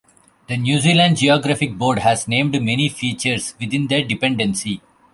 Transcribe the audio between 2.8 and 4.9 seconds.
features within the Dependency.